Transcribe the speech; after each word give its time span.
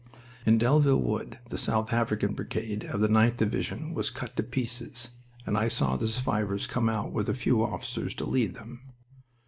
In 0.47 0.57
Delville 0.57 0.97
Wood 0.99 1.37
the 1.49 1.59
South 1.59 1.93
African 1.93 2.33
Brigade 2.33 2.85
of 2.85 3.01
the 3.01 3.07
9th 3.07 3.37
Division 3.37 3.93
was 3.93 4.09
cut 4.09 4.35
to 4.35 4.41
pieces, 4.41 5.09
and 5.45 5.55
I 5.55 5.67
saw 5.67 5.95
the 5.95 6.07
survivors 6.07 6.65
come 6.65 6.89
out 6.89 7.11
with 7.11 7.37
few 7.37 7.63
officers 7.63 8.15
to 8.15 8.25
lead 8.25 8.55
them. 8.55 8.81